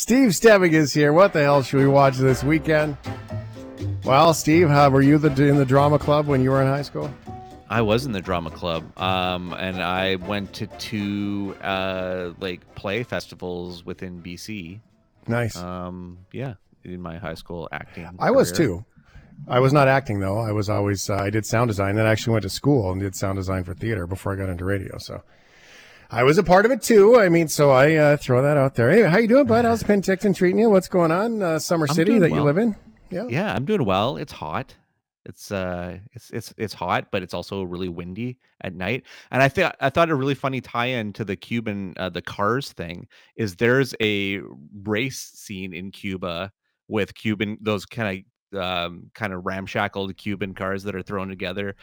[0.00, 1.12] Steve Stebbing is here.
[1.12, 2.96] What the hell should we watch this weekend?
[4.02, 6.80] Well, Steve, how were you the, in the drama club when you were in high
[6.80, 7.12] school?
[7.68, 13.02] I was in the drama club, um, and I went to two uh, like play
[13.02, 14.80] festivals within BC.
[15.28, 15.58] Nice.
[15.58, 18.08] Um, yeah, in my high school acting.
[18.18, 18.86] I was too.
[19.48, 20.38] I was not acting though.
[20.38, 21.96] I was always uh, I did sound design.
[21.96, 24.48] Then I actually went to school and did sound design for theater before I got
[24.48, 24.96] into radio.
[24.96, 25.22] So
[26.12, 27.20] I was a part of it too.
[27.20, 28.90] I mean, so I uh, throw that out there.
[28.90, 29.64] Hey, how you doing, bud?
[29.64, 30.68] How's Penticton treating you?
[30.68, 31.40] What's going on?
[31.40, 32.74] Uh, Summer I'm City that you live in?
[33.10, 33.26] Yeah.
[33.28, 34.16] Yeah, I'm doing well.
[34.16, 34.74] It's hot.
[35.24, 39.04] It's uh, it's it's it's hot, but it's also really windy at night.
[39.30, 42.72] And I thought I thought a really funny tie-in to the Cuban uh, the Cars
[42.72, 44.40] thing is there's a
[44.82, 46.50] race scene in Cuba
[46.88, 51.76] with Cuban those kind of um, kind of ramshackled Cuban cars that are thrown together.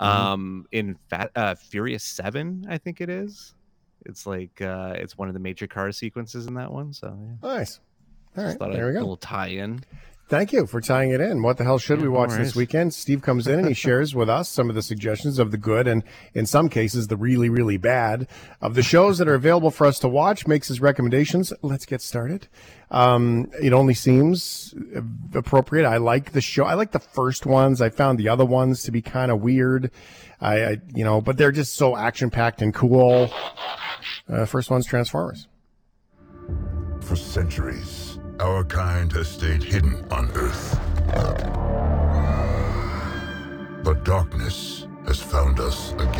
[0.00, 0.06] Mhm.
[0.06, 3.54] Um, in Fast uh, Furious Seven, I think it is.
[4.06, 6.92] It's like uh, it's one of the major car sequences in that one.
[6.92, 7.80] So yeah, Nice.
[8.36, 8.58] All right.
[8.58, 9.84] There I'd we a little tie-in.
[10.32, 11.42] Thank you for tying it in.
[11.42, 12.94] What the hell should Yeah, we watch this weekend?
[12.94, 15.86] Steve comes in and he shares with us some of the suggestions of the good
[15.86, 18.26] and, in some cases, the really, really bad
[18.62, 20.46] of the shows that are available for us to watch.
[20.46, 21.52] Makes his recommendations.
[21.60, 22.48] Let's get started.
[22.90, 24.74] Um, it only seems
[25.34, 25.86] appropriate.
[25.86, 26.64] I like the show.
[26.64, 27.82] I like the first ones.
[27.82, 29.90] I found the other ones to be kind of weird.
[30.40, 33.30] I, I, you know, but they're just so action packed and cool.
[34.32, 35.46] Uh, first one's Transformers.
[37.02, 40.80] For centuries, our kind has stayed hidden on Earth.
[43.84, 46.11] But darkness has found us again.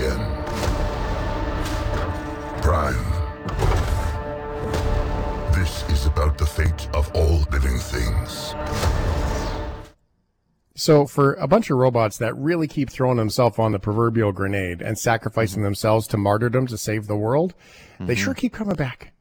[10.83, 14.83] So for a bunch of robots that really keep throwing themselves on the proverbial grenade
[14.83, 17.55] and sacrificing themselves to martyrdom to save the world,
[18.01, 19.13] they sure keep coming back.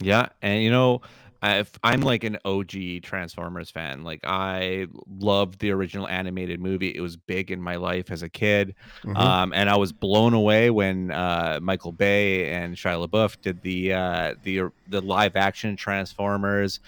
[0.00, 1.00] Yeah, and you know,
[1.42, 4.86] I- if I'm like an OG Transformers fan, like I
[5.18, 6.94] loved the original animated movie.
[6.94, 9.16] It was big in my life as a kid, Mhm.
[9.16, 13.94] um, and I was blown away when uh, Michael Bay and Shia LaBeouf did the
[13.94, 16.78] uh, the the live action Transformers.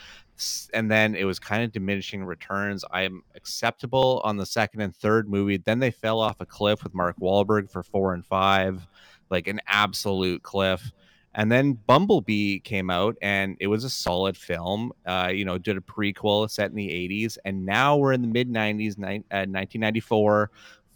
[0.72, 2.84] And then it was kind of diminishing returns.
[2.91, 5.58] I'm acceptable on the second and third movie.
[5.58, 8.86] Then they fell off a cliff with Mark Wahlberg for four and five,
[9.31, 10.92] like an absolute cliff.
[11.34, 14.92] And then Bumblebee came out, and it was a solid film.
[15.06, 18.28] Uh, you know, did a prequel set in the '80s, and now we're in the
[18.28, 20.50] mid '90s, nine, uh, 1994,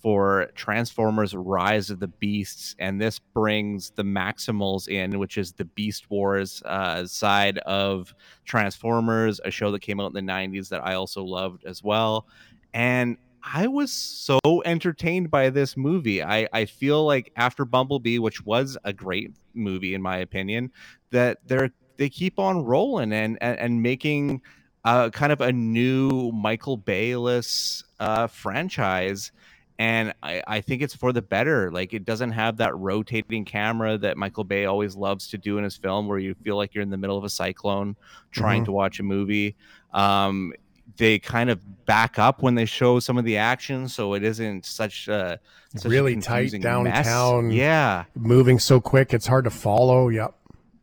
[0.06, 5.64] for Transformers: Rise of the Beasts, and this brings the Maximals in, which is the
[5.64, 10.86] Beast Wars uh, side of Transformers, a show that came out in the '90s that
[10.86, 12.28] I also loved as well.
[12.72, 16.22] And I was so entertained by this movie.
[16.22, 20.70] I, I feel like after Bumblebee, which was a great movie in my opinion,
[21.10, 24.42] that they're they keep on rolling and and, and making
[24.84, 29.32] uh, kind of a new Michael Bayless uh, franchise.
[29.78, 31.70] And I, I think it's for the better.
[31.70, 35.64] Like it doesn't have that rotating camera that Michael Bay always loves to do in
[35.64, 37.94] his film, where you feel like you're in the middle of a cyclone
[38.30, 38.66] trying Mhm.
[38.66, 39.54] to watch a movie.
[39.92, 40.52] Um,
[40.96, 44.64] they kind of back up when they show some of the action, so it isn't
[44.64, 45.38] such a
[45.74, 47.04] such a Really tight confusing mess.
[47.04, 47.50] downtown.
[47.50, 50.08] Yeah, Moving so quick, it's hard to follow.
[50.08, 50.34] Yep.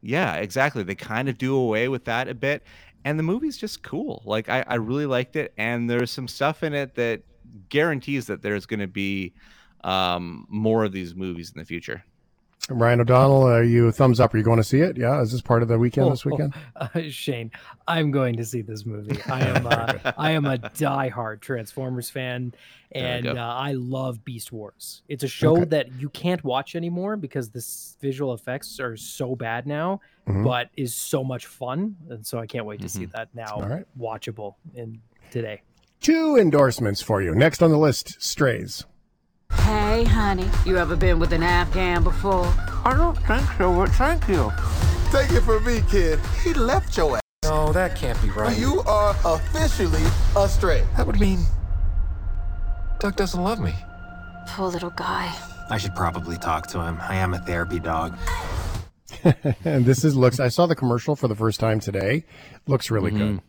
[0.02, 0.84] yeah, exactly.
[0.84, 2.62] They kind of do away with that a bit,
[3.06, 4.22] and the movie's just cool.
[4.26, 7.22] Like I, I really liked it, and there's some stuff in it that
[7.70, 9.34] guarantees that there's going to be
[9.84, 12.04] um, more of these movies in the future.
[12.70, 14.34] Ryan O'Donnell, are you thumbs up?
[14.34, 14.96] Are you going to see it?
[14.96, 15.20] Yeah.
[15.22, 16.54] Is this part of the weekend this Oh, weekend?
[16.78, 17.52] Uh, Shane,
[17.90, 19.22] I'm going to see this movie.
[19.30, 22.54] I am uh, I am a diehard Transformers fan,
[22.94, 23.34] and uh.
[23.34, 25.02] I love Beast Wars.
[25.10, 25.66] It's a show Okay.
[25.66, 27.62] that you can't watch anymore because the
[28.00, 30.46] visual effects are so bad now, Mhm.
[30.46, 33.12] but is so much fun, and so I can't wait to see Mhm.
[33.12, 33.86] that now All right.
[34.00, 35.64] watchable in today.
[36.04, 37.34] Two endorsements for you.
[37.34, 38.84] Next on the list, Strays.
[39.54, 42.46] Hey, honey, you ever been with an Afghan before?
[42.84, 44.52] I don't think so, but thank you.
[45.14, 46.20] Take it from me, kid.
[46.44, 47.22] He left your ass.
[47.46, 48.58] No, that can't be right.
[48.58, 50.04] You are officially
[50.36, 50.84] a stray.
[50.98, 51.40] That would mean
[53.00, 53.74] Doug doesn't love me.
[54.48, 55.34] Poor little guy.
[55.70, 56.98] I should probably talk to him.
[57.00, 58.18] I am a therapy dog.
[59.64, 60.42] and this is looks.
[60.42, 62.26] I saw the commercial for the first time today.
[62.68, 63.36] Looks really mm-hmm.
[63.36, 63.42] good.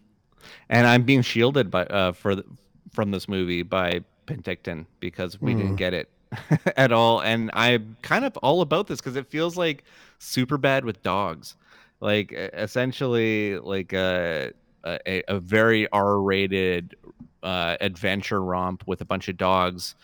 [0.68, 2.44] And I'm being shielded by uh, for the,
[2.92, 5.54] from this movie by Penticton because we Hmm.
[5.54, 6.08] didn't get it
[6.76, 9.84] at all, and I'm kind of all about this because it feels like
[10.18, 11.56] super bad with dogs,
[12.00, 14.52] like essentially like a
[14.84, 16.94] a, a very R-rated
[17.42, 19.94] uh, adventure romp with a bunch of dogs.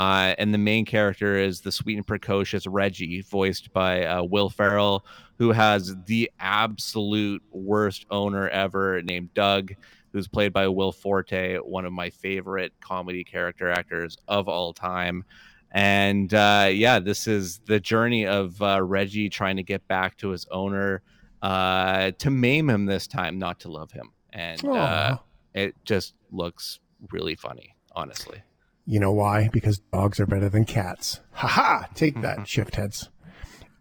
[0.00, 4.48] Uh, and the main character is the sweet and precocious Reggie, voiced by uh, Will
[4.48, 5.04] Ferrell,
[5.36, 9.74] who has the absolute worst owner ever named Doug,
[10.14, 15.22] who's played by Will Forte, one of my favorite comedy character actors of all time.
[15.70, 20.30] And uh, yeah, this is the journey of uh, Reggie trying to get back to
[20.30, 21.02] his owner
[21.42, 24.12] uh, to maim him this time, not to love him.
[24.32, 25.18] And uh,
[25.52, 26.80] it just looks
[27.10, 28.42] really funny, honestly.
[28.86, 29.48] You know why?
[29.52, 31.20] Because dogs are better than cats.
[31.32, 31.88] Ha ha!
[31.94, 33.08] Take that, shift heads.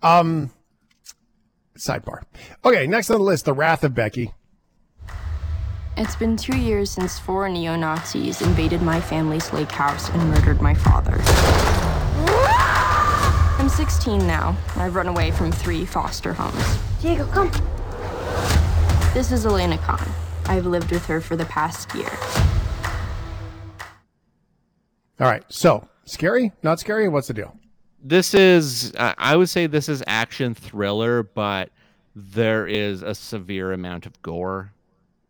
[0.01, 0.51] Um,
[1.77, 2.23] sidebar.
[2.63, 4.33] Okay, next on the list, The Wrath of Becky.
[5.97, 10.61] It's been two years since four neo Nazis invaded my family's lake house and murdered
[10.61, 11.17] my father.
[13.59, 14.55] I'm 16 now.
[14.77, 16.79] I've run away from three foster homes.
[17.01, 17.51] Diego, come.
[19.13, 20.07] This is Elena Khan.
[20.45, 22.09] I've lived with her for the past year.
[25.19, 26.51] All right, so scary?
[26.63, 27.09] Not scary?
[27.09, 27.57] What's the deal?
[28.01, 31.69] This is, I I would say, this is action thriller, but
[32.15, 34.73] there is a severe amount of gore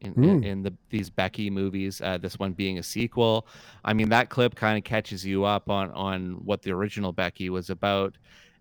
[0.01, 0.43] in, in, Hmm.
[0.43, 2.01] in the these Becky movies.
[2.01, 3.47] Uh, this one being a sequel.
[3.83, 7.49] I mean, that clip kind of catches you up on on what the original Becky
[7.49, 8.15] was about,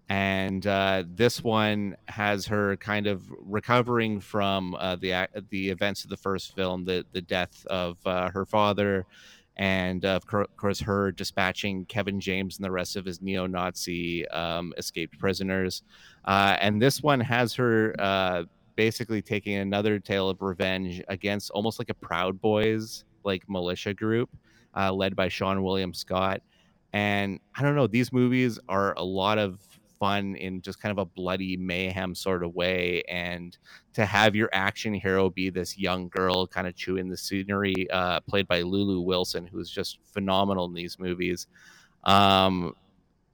[0.08, 6.10] and uh, this one has her kind of recovering from uh, the the events of
[6.10, 9.04] the first film, the the death of uh, her father.
[9.58, 10.24] And uh, of
[10.56, 15.82] course, her dispatching Kevin James and the rest of his neo-Nazi um, escaped prisoners,
[16.26, 18.44] uh, and this one has her uh,
[18.76, 24.30] basically taking another tale of revenge against almost like a Proud Boys like militia group
[24.76, 26.40] uh, led by Seann William Scott.
[26.92, 29.60] And I don't know, these movies are a lot of
[29.98, 33.02] fun in just kind of a bloody mayhem sort of way.
[33.08, 33.56] And
[33.94, 38.20] to have your action hero be this young girl kind of chewing the scenery, uh,
[38.20, 41.46] played by Lulu Wilson, who's just phenomenal in these movies.
[42.04, 42.74] Um,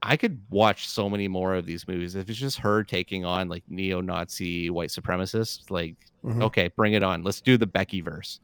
[0.02, 2.14] I could watch so many more of these movies.
[2.14, 6.42] If it's just her taking on like neo-Nazi white supremacists, like Mhm.
[6.42, 7.22] okay, bring it on.
[7.22, 8.40] Let's do the Becky verse.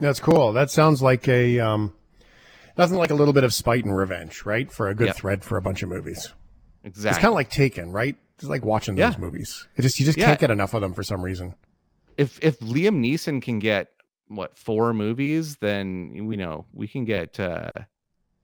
[0.00, 0.52] That's cool.
[0.52, 1.92] That sounds like a um,
[2.76, 4.70] nothing like a little bit of spite and revenge, right?
[4.72, 5.16] For a good Yep.
[5.16, 6.32] thread for a bunch of movies.
[6.84, 7.10] Exactly.
[7.10, 8.16] It's kind of like Taken, right?
[8.38, 9.18] It's like watching those Yeah.
[9.18, 9.66] movies.
[9.76, 10.26] It just you just Yeah.
[10.26, 11.54] can't get enough of them for some reason.
[12.16, 13.88] if if Liam Neeson can get
[14.28, 17.40] what four movies, then we know we can get.
[17.40, 17.70] uh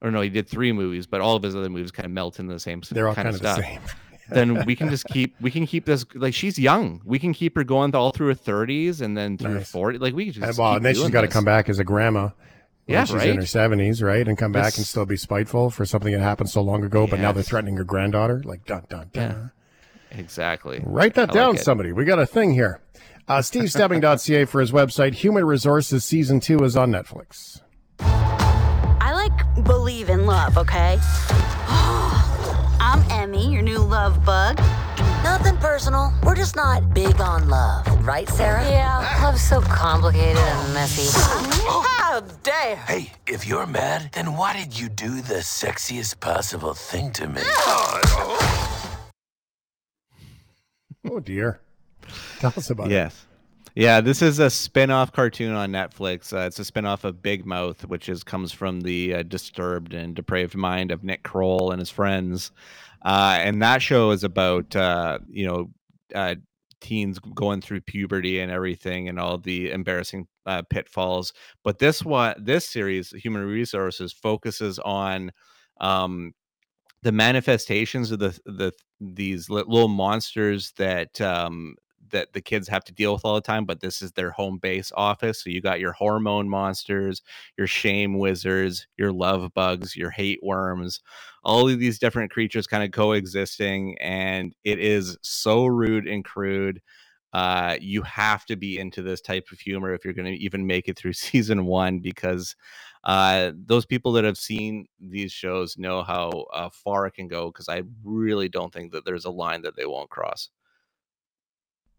[0.02, 2.40] Or no, he did three movies, but all of his other movies kind of melt
[2.40, 2.80] into the same.
[2.90, 3.64] They're all kind, of, of the stuff.
[3.64, 3.80] same.
[4.30, 7.02] then we can just keep we can keep this like she's young.
[7.04, 9.70] We can keep her going all through her thirties and then through her Nice.
[9.70, 9.98] forty.
[9.98, 11.84] Like we can just And, well, and then she's got to come back as a
[11.84, 12.30] grandma.
[12.90, 15.86] When Yeah, she's in her seventies, right, and come back and still be spiteful for
[15.86, 17.06] something that happened so long ago.
[17.06, 18.42] But now they're threatening her granddaughter.
[18.44, 19.52] Like dun dun dun.
[20.12, 20.18] Yeah.
[20.18, 20.82] Exactly.
[20.84, 21.92] Write that I down, like somebody.
[21.92, 22.80] We got a thing here.
[23.28, 25.14] Uh, SteveStebbing.ca for his website.
[25.14, 27.60] Human Resources season two is on Netflix.
[28.00, 30.98] I like believe in love, okay?
[32.82, 34.58] I'm Emmy, your new love bug.
[35.22, 36.12] Nothing personal.
[36.24, 37.86] We're just not big on love.
[38.04, 38.68] Right, Sarah?
[38.68, 41.06] Yeah, Love's so complicated and messy.
[42.20, 42.76] How dare!
[42.76, 47.40] Hey, if you're mad, then why did you do the sexiest possible thing to me?
[51.10, 51.60] Oh dear.
[52.40, 52.92] Tell us about it.
[52.92, 53.24] Yes.
[53.74, 56.30] Yeah, this is a spin-off cartoon on Netflix.
[56.30, 60.14] Uh, it's a spin-off of Big Mouth, which is comes from the uh, disturbed and
[60.14, 62.52] depraved mind of Nick Kroll and his friends.
[63.02, 65.70] Uh, and that show is about uh, you know
[66.14, 66.34] uh,
[66.82, 71.32] teens going through puberty and everything, and all the embarrassing uh, pitfalls.
[71.64, 75.32] But this one, this series, Human Resources, focuses on
[75.80, 76.34] um,
[77.02, 81.74] the manifestations of the the these little monsters that um
[82.10, 84.58] that the kids have to deal with all the time but this is their home
[84.58, 87.22] base office so you got your hormone monsters
[87.56, 91.00] your shame wizards your love bugs your hate worms
[91.44, 96.80] all of these different creatures kind of coexisting and it is so rude and crude
[97.32, 100.66] uh you have to be into this type of humor if you're going to even
[100.66, 102.56] make it through season 1 because
[103.04, 107.46] uh those people that have seen these shows know how uh, far it can go
[107.50, 110.50] because i really don't think that there's a line that they won't cross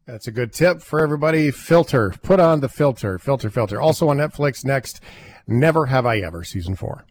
[0.05, 1.51] That's a good tip for everybody.
[1.51, 2.13] Filter.
[2.23, 3.19] Put on the filter.
[3.19, 3.79] Filter, filter.
[3.79, 4.99] Also on Netflix next.
[5.47, 7.05] Never Have I Ever, season four.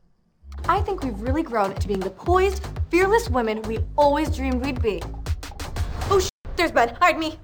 [0.69, 4.83] I think we've really grown to being the poised, fearless women we always dreamed we'd
[4.83, 5.01] be.
[6.11, 6.95] Oh, sh- there's Ben.
[7.01, 7.39] Hide me.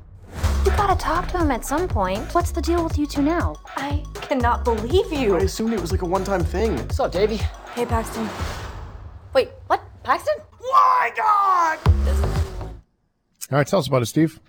[0.67, 2.35] You gotta talk to him at some point.
[2.35, 3.55] What's the deal with you two now?
[3.77, 5.37] I cannot believe you.
[5.37, 6.75] I assumed it was like a one-time thing.
[6.75, 7.37] What's up, Devi?
[7.37, 8.29] Hey, Paxton.
[9.33, 9.81] Wait, what?
[10.03, 10.35] Paxton?
[10.61, 11.79] My God!
[13.53, 14.41] All right, tell us about it, Steve.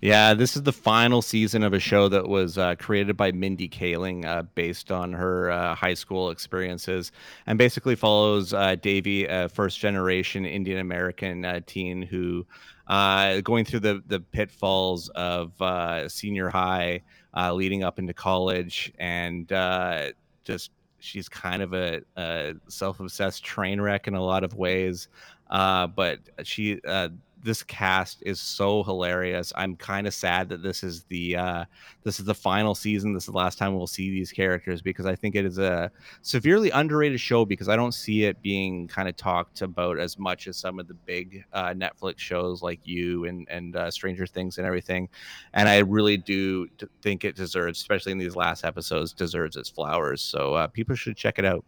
[0.00, 3.68] Yeah, this is the final season of a show that was uh, created by Mindy
[3.68, 7.12] Kaling, uh, based on her uh, high school experiences,
[7.46, 12.46] and basically follows uh, Devi, a first generation Indian American uh, teen who
[12.86, 17.02] uh, going through the the pitfalls of uh senior high,
[17.36, 20.10] uh leading up into college, and uh
[20.44, 25.08] just she's kind of a, a self obsessed train wreck in a lot of ways.
[25.50, 26.80] Uh but she
[27.46, 29.52] this cast is so hilarious.
[29.54, 31.64] I'm kind of sad that this is the uh,
[32.02, 33.14] this is the final season.
[33.14, 35.90] This is the last time we'll see these characters because I think it is a
[36.22, 40.48] severely underrated show because I don't see it being kind of talked about as much
[40.48, 44.58] as some of the big uh, Netflix shows like You and and uh, Stranger Things
[44.58, 45.08] and everything.
[45.54, 46.66] And I really do
[47.00, 50.20] think it deserves, especially in these last episodes, deserves its flowers.
[50.20, 51.64] So uh, people should check it out.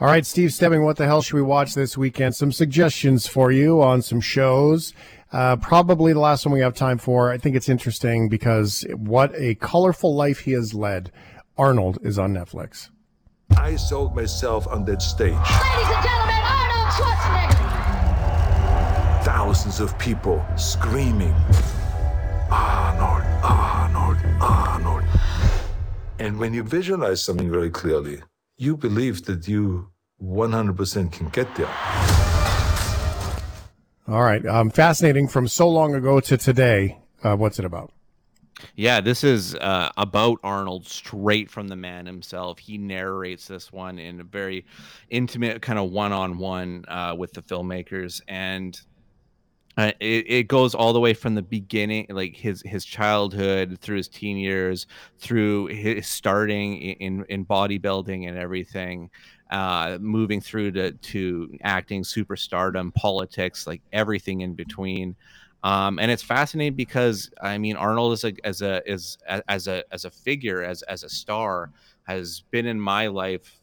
[0.00, 2.36] All right, Steve Stebbing, what the hell should we watch this weekend?
[2.36, 4.94] Some suggestions for you on some shows.
[5.32, 7.32] Uh, probably the last one we have time for.
[7.32, 11.10] I think it's interesting because what a colorful life he has led.
[11.56, 12.90] Arnold is on Netflix.
[13.56, 15.32] I sold myself on that stage.
[15.32, 19.24] Ladies and gentlemen, Arnold Schwarzenegger.
[19.24, 21.34] Thousands of people screaming,
[22.52, 25.02] Arnold, Arnold, Arnold.
[26.20, 28.22] And when you visualize something very clearly,
[28.58, 29.88] you believe that you
[30.22, 31.72] 100% can get there.
[34.08, 34.44] All right.
[34.44, 36.98] Um, fascinating from so long ago to today.
[37.22, 37.92] Uh, what's it about?
[38.74, 42.58] Yeah, this is uh, about Arnold straight from the man himself.
[42.58, 44.66] He narrates this one in a very
[45.08, 46.84] intimate, kind of one on one
[47.16, 48.20] with the filmmakers.
[48.26, 48.80] And
[49.78, 53.98] uh, it, it goes all the way from the beginning, like his his childhood through
[53.98, 59.08] his teen years, through his starting in in bodybuilding and everything,
[59.52, 65.14] uh, moving through to to acting, superstardom, politics, like everything in between.
[65.62, 69.16] Um, and it's fascinating because I mean Arnold is a as a is
[69.48, 71.70] as a as a figure as as a star
[72.02, 73.60] has been in my life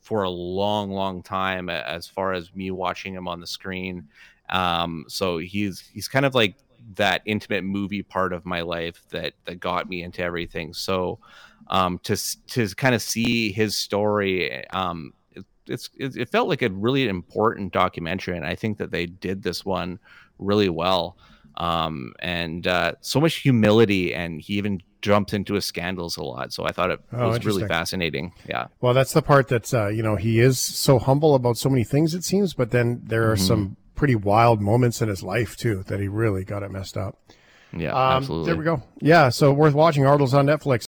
[0.00, 4.08] for a long long time as far as me watching him on the screen
[4.50, 6.56] um, so he's he's kind of like
[6.94, 10.72] that intimate movie part of my life that that got me into everything.
[10.74, 11.18] So
[11.68, 12.16] um, to
[12.48, 17.08] to kind of see his story, um, it, it's it, it, felt like a really
[17.08, 19.98] important documentary, and I think that they did this one
[20.38, 21.16] really well.
[21.56, 26.52] Um, and uh, so much humility, and he even jumps into his scandals a lot.
[26.52, 28.32] So I thought it oh, was really fascinating.
[28.48, 28.66] Yeah.
[28.80, 31.84] Well, that's the part that's uh, you know he is so humble about so many
[31.84, 33.46] things it seems, but then there are mm-hmm.
[33.46, 37.18] some pretty wild moments in his life too that he really got it messed up.
[37.70, 38.46] Yeah, um, absolutely.
[38.46, 38.82] There we go.
[38.98, 40.06] Yeah, so worth watching.
[40.06, 40.88] Arnold's on Netflix.